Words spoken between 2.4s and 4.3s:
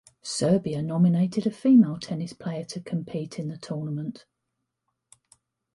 to compete in the tournament.